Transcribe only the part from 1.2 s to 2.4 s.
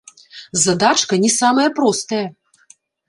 не самая простая!